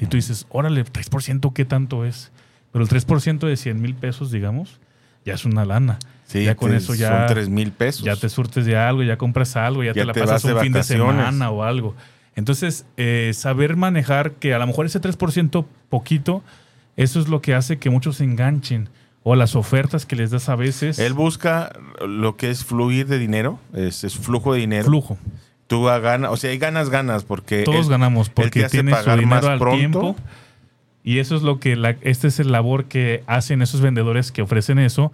[0.00, 2.32] Y tú dices, órale, 3%, ¿qué tanto es?
[2.72, 4.80] Pero el 3% de 100 mil pesos, digamos,
[5.24, 6.00] ya es una lana.
[6.26, 7.28] Sí, ya con eso ya.
[7.28, 8.02] Son 3 mil pesos.
[8.02, 10.82] Ya te surtes de algo, ya compras algo, ya, te la pasas un fin de
[10.82, 11.94] semana o algo.
[12.34, 16.42] Entonces, eh, saber manejar que a lo mejor ese 3% poquito,
[16.96, 18.88] eso es lo que hace que muchos se enganchen.
[19.22, 20.98] O las ofertas que les das a veces.
[20.98, 24.84] Él busca lo que es fluir de dinero, es, es flujo de dinero.
[24.84, 25.16] Flujo
[25.74, 29.58] tú ganas, o sea, hay ganas, ganas, porque todos ganamos porque tienes su dinero al
[29.58, 30.16] tiempo.
[31.02, 34.40] Y eso es lo que la, este es el labor que hacen esos vendedores que
[34.40, 35.12] ofrecen eso,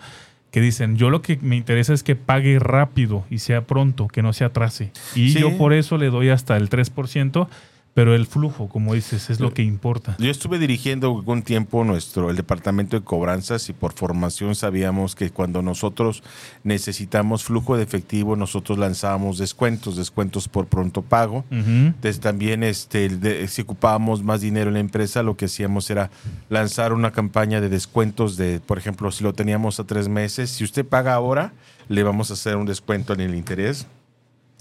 [0.53, 4.23] que dicen, yo lo que me interesa es que pague rápido y sea pronto, que
[4.23, 4.92] no se atrase.
[5.16, 7.49] Y yo por eso le doy hasta el 3%,
[7.92, 10.16] pero el flujo, como dices, es lo que importa.
[10.18, 15.31] Yo estuve dirigiendo algún tiempo nuestro, el departamento de cobranzas y por formación sabíamos que
[15.31, 16.22] cuando nosotros
[16.62, 21.44] necesitamos flujo de efectivo, nosotros lanzábamos descuentos, descuentos por pronto pago.
[21.50, 26.11] Entonces también este, si ocupábamos más dinero en la empresa, lo que hacíamos era
[26.48, 30.62] lanzar una campaña de descuentos de, por ejemplo, si lo teníamos a tres meses, si
[30.62, 31.53] usted paga ahora,
[31.88, 33.88] le vamos a hacer un descuento en el interés.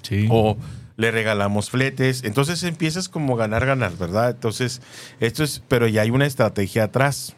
[0.01, 0.27] Sí.
[0.31, 0.57] O
[0.99, 2.23] le regalamos fletes.
[2.25, 4.31] Entonces empiezas como ganar, ganar, ¿verdad?
[4.31, 4.81] Entonces,
[5.21, 7.37] esto es, pero ya hay una estrategia atrás.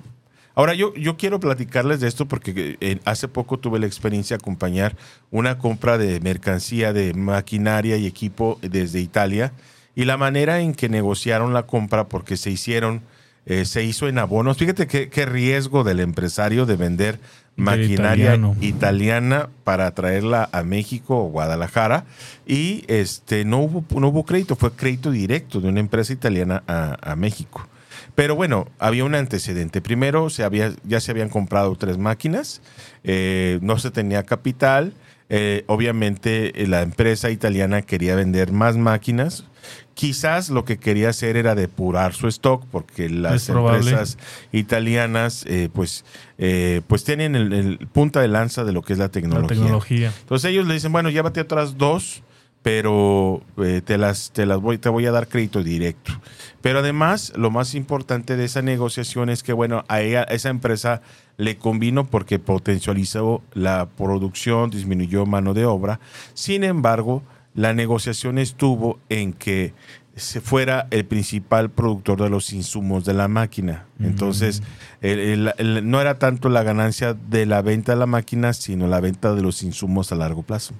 [0.55, 4.41] Ahora, yo, yo quiero platicarles de esto porque eh, hace poco tuve la experiencia de
[4.41, 4.97] acompañar
[5.29, 9.53] una compra de mercancía, de maquinaria y equipo desde Italia
[9.95, 13.03] y la manera en que negociaron la compra porque se hicieron,
[13.45, 14.57] eh, se hizo en abonos.
[14.57, 17.19] Fíjate qué, qué riesgo del empresario de vender
[17.55, 22.05] maquinaria italiana para traerla a México o Guadalajara.
[22.45, 27.15] Y este no hubo no hubo crédito fue crédito directo de una empresa italiana a,
[27.15, 27.67] México.
[28.15, 29.81] Pero bueno había un antecedente.
[29.81, 32.61] Primero se había ya se habían comprado tres máquinas
[33.03, 34.93] eh, no se tenía capital
[35.33, 39.45] eh, obviamente la empresa italiana quería vender más máquinas
[39.93, 44.17] Quizás lo que quería hacer era depurar su stock, porque las empresas
[44.51, 46.05] italianas, eh, pues,
[46.37, 49.49] eh, pues tienen el, punta de lanza de lo que es la tecnología.
[49.49, 50.13] tecnología.
[50.21, 52.23] Entonces ellos le dicen, bueno, llévate otras dos
[52.63, 56.13] pero eh, te las, te las voy, te voy a dar crédito directo.
[56.61, 60.49] Pero además, lo más importante de esa negociación es que, bueno, a, ella, a esa
[60.49, 61.01] empresa
[61.37, 65.99] le convino porque potencializó la producción, disminuyó mano de obra.
[66.35, 67.23] Sin embargo,
[67.55, 69.73] la negociación estuvo en que
[70.15, 73.85] se fuera el principal productor de los insumos de la máquina.
[73.99, 74.61] Entonces,
[75.01, 79.41] no era tanto la ganancia de la venta de la máquina, sino la venta de
[79.41, 80.75] los insumos a largo plazo.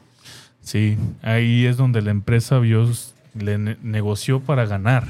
[0.62, 2.89] Sí, ahí es donde la empresa vio,
[3.34, 5.08] le negoció para ganar.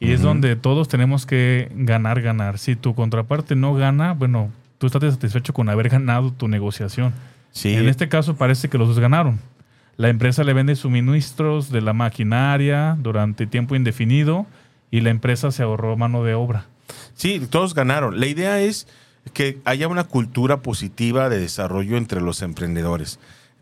[0.00, 2.58] Y es donde todos tenemos que ganar, ganar.
[2.58, 7.12] Si tu contraparte no gana, bueno, tú estás satisfecho con haber ganado tu negociación.
[7.50, 7.74] Sí.
[7.74, 9.40] En este caso parece que los dos ganaron.
[9.96, 14.46] La empresa le vende suministros de la maquinaria durante tiempo indefinido
[14.92, 16.66] y la empresa se ahorró mano de obra.
[17.14, 18.20] Sí, todos ganaron.
[18.20, 18.86] La idea es
[19.32, 23.18] que haya una cultura positiva de desarrollo entre los emprendedores.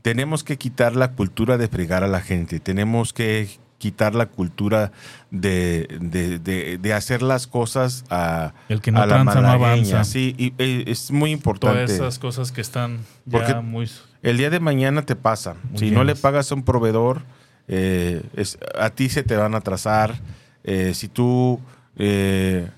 [0.07, 2.61] Tenemos que quitar la cultura de fregar a la gente.
[2.61, 4.93] Tenemos que quitar la cultura
[5.33, 10.05] de, de, hacer las cosas a, el que no la no avanza.
[10.05, 11.79] Sí, y, eh, es muy importante.
[11.79, 13.91] Todas esas cosas que están ya muy...
[14.23, 15.57] El día de mañana te pasa.
[15.75, 17.23] si no le pagas a un proveedor,
[17.67, 18.23] eh,
[18.79, 20.21] a ti se te van a atrasar.
[20.63, 21.61] Eh, si tú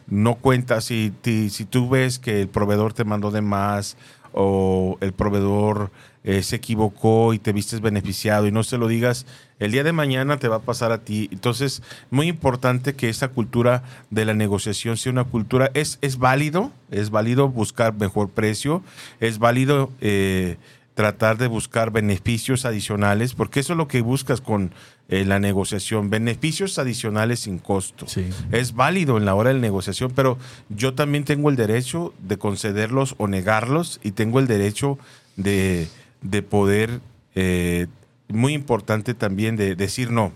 [0.06, 3.98] no cuentas, si, si tú ves que el proveedor te mandó de más
[4.32, 5.90] o el proveedor
[6.24, 9.26] eh, se equivocó y te vistes beneficiado y no se lo digas,
[9.58, 11.28] el día de mañana te va a pasar a ti.
[11.32, 16.72] Entonces, muy importante que esa cultura de la negociación sea una cultura, es, es válido,
[16.90, 18.82] es válido buscar mejor precio,
[19.20, 20.56] es válido eh,
[20.98, 24.72] tratar de buscar beneficios adicionales, porque eso es lo que buscas con
[25.08, 28.04] eh, la negociación, beneficios adicionales sin costo.
[28.50, 32.36] Es válido en la hora de la negociación, pero yo también tengo el derecho de
[32.36, 34.98] concederlos o negarlos y tengo el derecho
[35.36, 35.86] de
[36.22, 37.00] de poder,
[37.34, 37.86] eh,
[38.28, 40.32] muy importante también de decir no.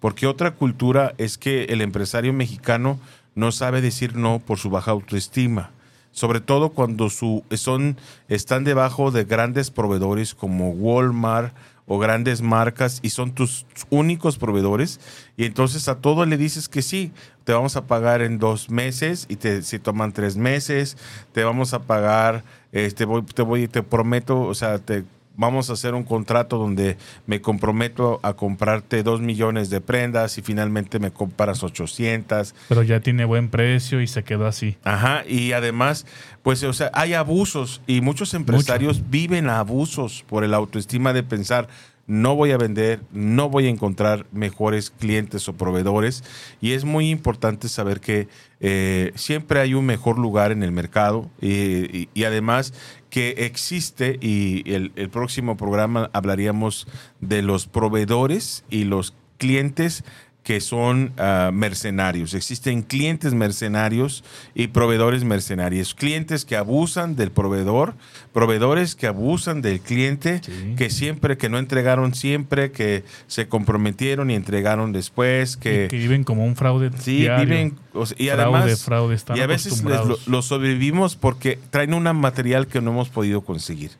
[0.00, 2.98] Porque otra cultura es que el empresario mexicano
[3.34, 5.70] no sabe decir no por su baja autoestima.
[6.12, 7.96] Sobre todo cuando su, son,
[8.28, 11.54] están debajo de grandes proveedores como Walmart
[11.86, 15.00] o grandes marcas y son tus únicos proveedores.
[15.36, 17.12] Y entonces a todo le dices que sí,
[17.44, 20.96] te vamos a pagar en dos meses y te, si toman tres meses,
[21.32, 25.04] te vamos a pagar, este, te voy, te prometo, o sea, te
[25.36, 30.42] vamos a hacer un contrato donde me comprometo a comprarte dos millones de prendas y
[30.42, 32.54] finalmente me compras 800.
[32.68, 34.76] Pero ya tiene buen precio y se quedó así.
[34.84, 36.06] Ajá, y además,
[36.42, 41.68] pues, o sea, hay abusos y muchos empresarios viven abusos por el autoestima de pensar,
[42.10, 46.24] no voy a vender, no voy a encontrar mejores clientes o proveedores.
[46.60, 48.26] Y es muy importante saber que
[48.58, 52.74] eh, siempre hay un mejor lugar en el mercado y, además
[53.10, 56.86] que existe, y el, el próximo programa hablaríamos
[57.20, 60.04] de los proveedores y los clientes
[60.42, 62.34] que son ah, mercenarios.
[62.34, 64.24] Existen clientes mercenarios
[64.54, 65.94] y proveedores mercenarios.
[65.94, 67.94] Clientes que abusan del proveedor,
[68.32, 70.40] proveedores que abusan del cliente,
[70.76, 76.44] que siempre, que no entregaron siempre, que se comprometieron y entregaron después, que, viven como
[76.44, 76.90] un fraude.
[76.98, 77.76] Sí, viven
[78.16, 78.88] y además
[79.34, 79.82] y a veces
[80.26, 83.90] lo sobrevivimos porque traen un material que no hemos podido conseguir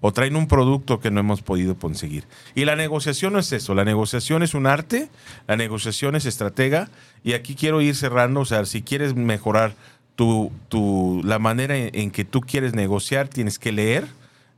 [0.00, 2.24] o traen un producto que no hemos podido conseguir.
[2.54, 5.08] Y la negociación no es eso, la negociación es un arte,
[5.46, 6.88] la negociación es estratega,
[7.22, 9.74] y aquí quiero ir cerrando, o sea, si quieres mejorar
[10.16, 14.06] tu, tu, la manera en que tú quieres negociar, tienes que leer,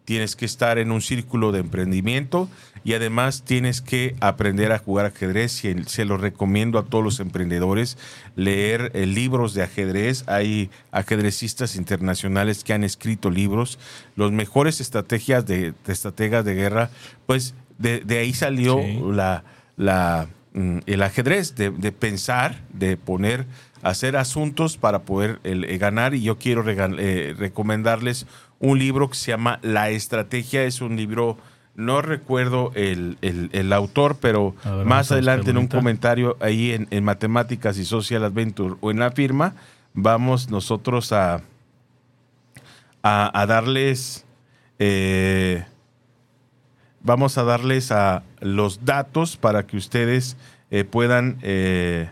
[0.04, 2.48] tienes que estar en un círculo de emprendimiento
[2.84, 5.64] y además tienes que aprender a jugar ajedrez.
[5.64, 7.98] Y se lo recomiendo a todos los emprendedores
[8.34, 10.24] leer eh, libros de ajedrez.
[10.28, 13.78] Hay ajedrecistas internacionales que han escrito libros.
[14.16, 16.90] Los mejores estrategias de, estrategas de guerra,
[17.26, 18.80] pues de, ahí salió
[19.12, 19.44] la,
[19.76, 23.46] la, mm, el ajedrez, de, pensar, de poner
[23.82, 25.40] hacer asuntos para poder
[25.80, 28.26] ganar y yo quiero eh, recomendarles
[28.62, 30.64] un libro que se llama La Estrategia.
[30.64, 31.36] Es un libro,
[31.74, 34.54] no recuerdo el, autor, pero
[34.86, 39.54] más adelante en un comentario ahí en, Matemáticas y Social Adventure o en la firma,
[39.92, 41.42] vamos nosotros a,
[43.02, 44.24] a, darles...
[44.78, 45.64] Eh,
[47.02, 50.36] vamos a darles a los datos para que ustedes
[50.70, 52.08] eh, puedan eh,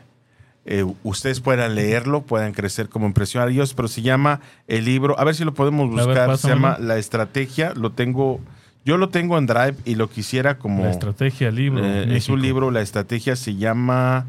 [0.66, 5.34] eh, ustedes puedan leerlo, puedan crecer como empresarios, pero se llama el libro, a ver
[5.34, 8.40] si lo podemos buscar, se llama La Estrategia, lo tengo,
[8.84, 10.84] yo lo tengo en Drive y lo quisiera como...
[10.84, 11.84] La Estrategia, libro.
[11.84, 14.26] Eh, es un libro, La Estrategia se llama,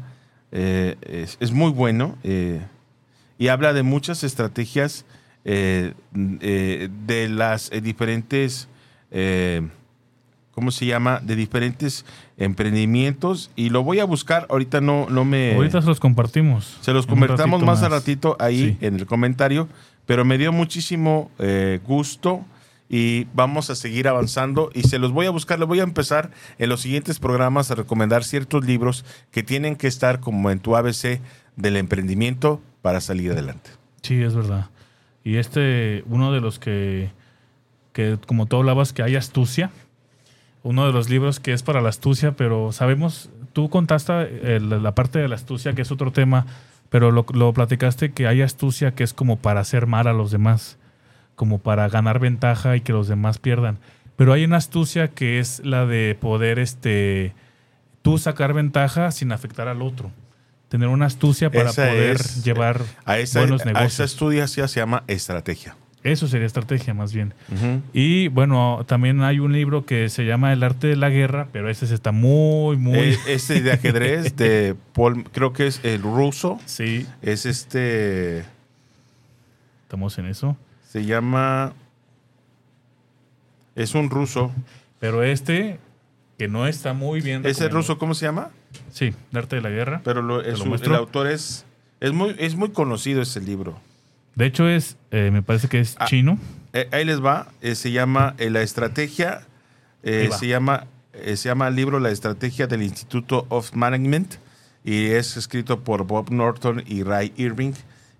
[0.52, 0.96] eh,
[1.38, 2.16] es, muy bueno
[3.38, 5.04] y habla de muchas estrategias
[5.44, 5.94] de
[7.28, 8.68] las diferentes
[10.52, 11.20] ¿cómo se llama?
[11.20, 12.04] De diferentes
[12.36, 14.46] emprendimientos y lo voy a buscar.
[14.50, 15.54] Ahorita no, no me...
[15.54, 16.78] Ahorita se los compartimos.
[16.80, 18.86] Se los convertamos más, a ratito ahí Sí.
[18.86, 19.68] en el comentario,
[20.06, 22.44] pero me dio muchísimo eh, gusto
[22.88, 25.58] y vamos a seguir avanzando y se los voy a buscar.
[25.58, 29.86] Les voy a empezar en los siguientes programas a recomendar ciertos libros que tienen que
[29.86, 31.20] estar como en tu ABC
[31.56, 33.70] del emprendimiento para salir adelante.
[34.02, 34.68] Sí, es verdad.
[35.24, 37.10] Y este, uno de los que,
[37.92, 39.70] que como tú hablabas, que hay astucia,
[40.62, 44.12] uno de los libros que es para la astucia, pero sabemos, tú contaste
[44.56, 46.46] eh, la parte de la astucia, que es otro tema,
[46.88, 50.30] pero lo, lo platicaste que hay astucia que es como para hacer mal a los
[50.30, 50.78] demás,
[51.34, 53.78] como para ganar ventaja y que los demás pierdan.
[54.16, 57.32] Pero hay una astucia que es la de poder, este,
[58.02, 60.10] tú sacar ventaja sin afectar al otro.
[60.68, 64.10] Tener una astucia para Esa poder es- llevar A esa, buenos a esa negocios.
[64.12, 65.76] estudia se llama estrategia.
[66.04, 67.32] Eso sería estrategia más bien.
[67.92, 71.68] Y bueno, también hay un libro que se llama El arte de la guerra, pero
[71.70, 72.98] ese está muy, muy...
[72.98, 78.44] Eh, este de ajedrez de Paul, creo que es el ruso, sí, es este,
[79.84, 80.56] estamos en eso.
[80.88, 81.72] se llama,
[83.74, 84.52] es un ruso.
[84.98, 85.78] Pero este,
[86.38, 87.46] que no está muy bien...
[87.46, 88.50] ¿Ese ruso cómo se llama?
[88.90, 90.00] Sí, El arte de la guerra.
[90.04, 90.94] Pero lo- es lo un- muestro?
[90.94, 91.64] el autor es,
[92.00, 93.78] es, muy, es muy conocido ese libro.
[94.34, 96.06] De hecho es, eh, me parece que es Ah.
[96.06, 96.38] chino.
[96.72, 99.46] Eh, ahí les va, eh, se llama eh, La Estrategia,
[100.02, 104.34] se, llama, se llama el libro La Estrategia del Instituto of Management
[104.84, 107.72] y es escrito por Bob Norton y Ray Irving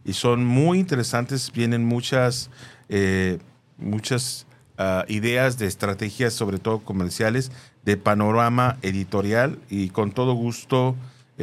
[0.04, 2.50] y son muy interesantes, vienen muchas,
[2.88, 3.38] eh,
[3.78, 4.46] muchas
[4.78, 7.50] ah, ideas de estrategias, sobre todo comerciales,
[7.84, 10.94] de panorama editorial y con todo gusto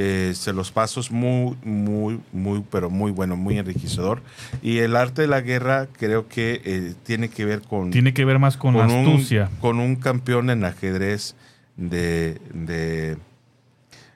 [0.02, 4.22] eh, se los paso, es muy, muy, muy, pero muy bueno, muy enriquecedor.
[4.62, 8.24] Y el arte de la guerra creo que eh, tiene que ver con, Tiene que
[8.24, 9.50] ver más con, astucia.
[9.60, 11.36] con un campeón en ajedrez
[11.76, 13.18] de, de,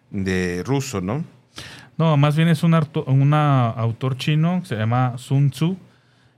[0.10, 1.26] de ruso, ¿no?
[1.98, 5.76] No, más bien es un, arto- una autor chino que se llama Sun Tzu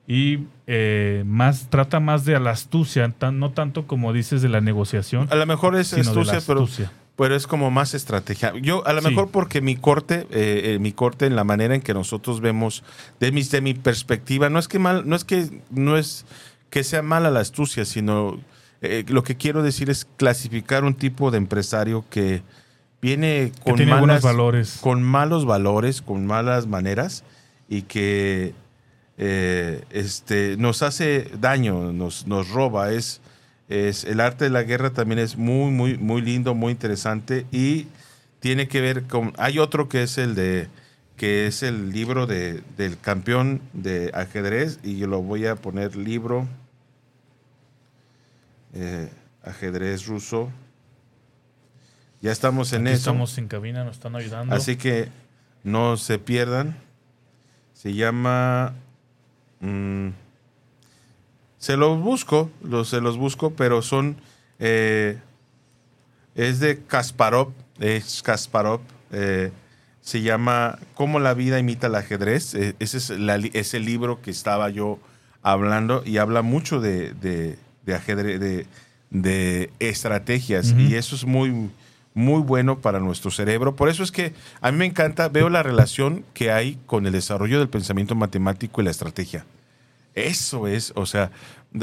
[0.08, 4.60] y eh, más trata más de la astucia, tan- no tanto como dices de la
[4.62, 6.91] negociación, A lo mejor es la astucia, pero, astucia.
[7.15, 8.54] Pero es como más estrategia.
[8.62, 9.08] Yo, a lo Sí.
[9.10, 12.84] mejor porque mi corte, eh, eh, mi corte en la manera en que nosotros vemos,
[13.19, 16.25] de mi, de mi perspectiva, no es que mal, no es que no es
[16.69, 18.39] que sea mala la astucia, sino
[18.82, 22.43] eh, lo que quiero decir es clasificar un tipo de empresario que
[23.01, 24.78] viene Que con malas, valores.
[24.82, 27.23] con malos valores, con malas maneras
[27.69, 28.54] y que
[29.17, 32.91] eh, este, nos hace daño, nos, nos roba.
[32.91, 33.21] Es,
[33.69, 37.88] es, el arte de la guerra también es muy, muy, muy lindo, muy interesante y
[38.39, 39.34] tiene que ver con...
[39.38, 40.67] Hay otro que es el de
[41.17, 45.95] que es el libro de, del campeón de ajedrez y yo lo voy a poner
[45.95, 46.45] libro
[48.73, 49.10] eh,
[49.41, 50.51] ajedrez ruso.
[52.21, 53.12] Ya estamos en Aquí eso.
[53.12, 54.54] estamos en cabina, nos están ayudando.
[54.54, 55.10] Así que
[55.63, 56.75] no se pierdan.
[57.73, 58.73] Se llama.
[59.62, 60.10] mm,
[61.65, 64.17] se los busco, los, se los busco, pero son.
[64.60, 65.17] eh,
[66.36, 67.54] es de Kasparov.
[67.80, 68.82] Es Kasparov.
[69.12, 69.51] eh,
[70.01, 72.54] se llama Cómo la vida imita el ajedrez.
[72.54, 74.99] Eh, ese es la ese libro que estaba yo
[75.41, 78.67] hablando y habla mucho de, de, de ajedrez, de,
[79.10, 80.75] de estrategias.
[80.78, 81.71] Y eso es muy,
[82.13, 83.75] muy bueno para nuestro cerebro.
[83.75, 87.12] Por eso es que a mí me encanta, veo la relación que hay con el
[87.13, 89.45] desarrollo del pensamiento matemático y la estrategia.
[90.15, 91.30] Eso es, o sea,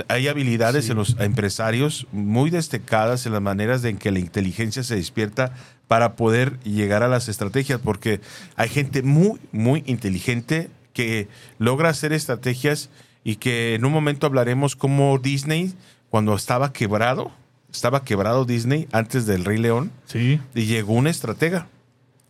[0.08, 0.90] hay habilidades Sí.
[0.92, 5.52] en los empresarios muy destacadas en las maneras de en que la inteligencia se despierta
[5.86, 8.20] para poder llegar a las estrategias, porque
[8.56, 12.88] hay gente muy, muy inteligente que logra hacer estrategias
[13.24, 15.74] y que en un momento hablaremos como Disney,
[16.08, 17.30] cuando estaba quebrado,
[17.70, 21.66] estaba quebrado Disney antes del Rey León, Sí, y llegó un estratega.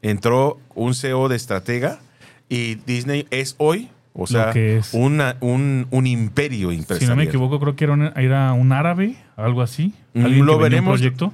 [0.03, 2.01] Entró un CEO de estratega
[2.49, 4.93] y Disney es hoy, o sea, que es.
[4.95, 7.11] una- un, un imperio si empresarial.
[7.11, 9.95] no me equivoco, creo que era un, era un árabe, algo así.
[10.15, 10.99] Mm, lo veremos.
[11.01, 11.33] proyecto.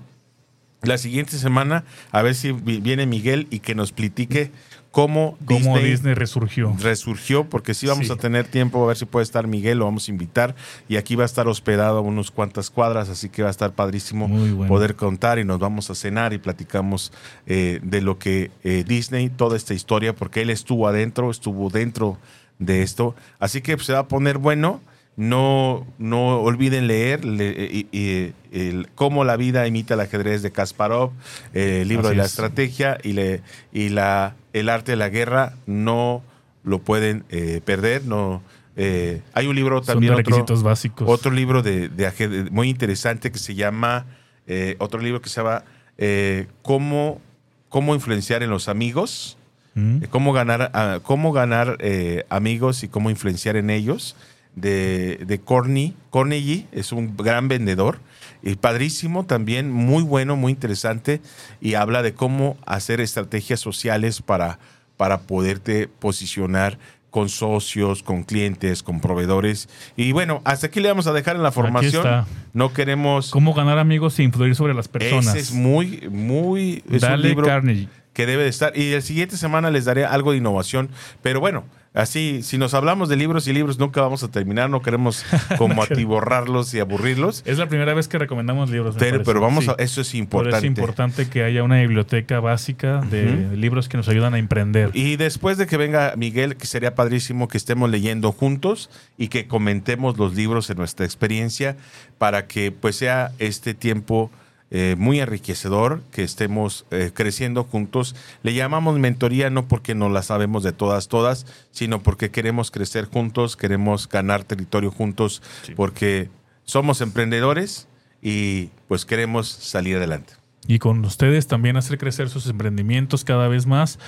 [0.82, 4.52] La siguiente semana, a ver si vi- viene Miguel y que nos platique
[4.92, 6.72] cómo, Cómo Disney, Disney resurgió.
[6.80, 8.12] resurgió, porque sí vamos Sí.
[8.12, 10.54] a tener tiempo, a ver si puede estar Miguel, lo vamos a invitar.
[10.88, 13.72] Y aquí va a estar hospedado a unos cuantas cuadras, así que va a estar
[13.72, 14.66] padrísimo bueno.
[14.68, 17.12] poder contar y nos vamos a cenar y platicamos
[17.46, 22.18] eh, de lo que eh, Disney, toda esta historia, porque él estuvo adentro, estuvo dentro
[22.58, 23.14] de esto.
[23.38, 24.80] Así que pues, se va a poner bueno.
[25.16, 30.52] No, no olviden leer le- y- y- el Cómo la vida imita el ajedrez de
[30.52, 31.10] Kasparov,
[31.54, 32.30] eh, el libro Así de la es.
[32.30, 33.40] estrategia y, le,
[33.72, 35.54] y la, el arte de la guerra.
[35.66, 36.22] No
[36.62, 38.04] lo pueden eh, perder.
[38.04, 38.42] No,
[38.76, 41.08] eh, hay un libro Son también, otro, requisitos básicos.
[41.10, 44.06] otro libro de, de ajedrez muy interesante que se llama
[44.46, 45.64] eh, otro libro que se llama
[45.98, 47.20] eh, cómo,
[47.68, 49.36] cómo influenciar en los amigos,
[49.78, 50.04] Mm.
[50.04, 54.16] eh, cómo ganar, ah, cómo ganar eh, amigos y cómo influenciar en ellos,
[54.56, 58.00] de, de Corny, Carnegie, es un gran vendedor.
[58.42, 61.20] Y padrísimo también, muy bueno, muy interesante.
[61.60, 64.58] Y habla de cómo hacer estrategias sociales para,
[64.96, 66.78] para poderte posicionar
[67.10, 69.68] con socios, con clientes, con proveedores.
[69.96, 72.26] Y bueno, hasta aquí le vamos a dejar en la formación.
[72.52, 73.30] No queremos.
[73.30, 75.28] ¿Cómo ganar amigos e influir sobre las personas?
[75.28, 76.82] Ese es muy, muy.
[76.88, 77.88] Es un Dale libro Carnegie.
[78.18, 78.76] Que debe de estar.
[78.76, 80.90] Y el siguiente semana les daré algo de innovación.
[81.22, 81.64] Pero bueno,
[81.94, 84.68] así, si nos hablamos de libros y libros, nunca vamos a terminar.
[84.70, 85.24] No queremos
[85.56, 87.44] como atiborrarlos y aburrirlos.
[87.46, 88.96] Es la primera vez que recomendamos libros.
[88.98, 89.70] Pero, pero vamos Sí.
[89.70, 89.74] a.
[89.78, 90.48] Eso es Por importante.
[90.56, 94.90] eso es importante que haya una biblioteca básica de libros que nos ayudan a emprender.
[94.94, 99.46] Y después de que venga Miguel, que sería padrísimo que estemos leyendo juntos y que
[99.46, 101.76] comentemos los libros en nuestra experiencia
[102.18, 104.32] para que pues sea este tiempo
[104.70, 108.14] eh, muy enriquecedor, que estemos eh, creciendo juntos.
[108.42, 113.06] Le llamamos mentoría no porque no la sabemos de todas, todas, sino porque queremos crecer
[113.06, 115.72] juntos, queremos ganar territorio juntos, Sí.
[115.74, 116.28] porque
[116.64, 117.88] somos emprendedores
[118.22, 120.34] y pues queremos salir adelante.
[120.66, 123.98] y con ustedes también hacer crecer sus emprendimientos cada vez más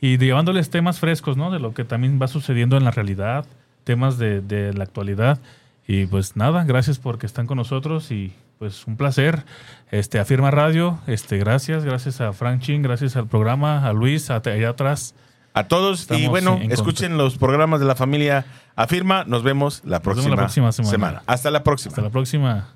[0.00, 1.52] y llevándoles temas frescos, ¿no?
[1.52, 3.46] De lo que también va sucediendo en la realidad,
[3.84, 5.38] temas de, de la actualidad.
[5.86, 9.44] Y pues nada, gracias porque están con nosotros y pues un placer.
[9.90, 14.36] Este, Afirma Radio, este, gracias, gracias a Frank Chin, gracias al programa, a Luis, a-
[14.36, 15.14] allá atrás.
[15.54, 18.44] A todos y bueno, en escuchen los programas de la familia
[18.76, 19.24] Afirma.
[19.24, 21.22] Nos vemos la vemos próxima, la próxima semana.
[21.26, 21.90] Hasta la próxima.
[21.90, 22.68] Hasta la próxima.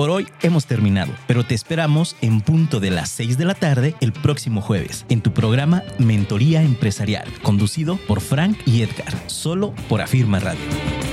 [0.00, 3.94] Por hoy hemos terminado, pero te esperamos en punto de las 6 de la tarde
[4.00, 10.00] el próximo jueves en tu programa Mentoría Empresarial, conducido por Frank y Edgar, solo por
[10.00, 11.09] Afirma Radio.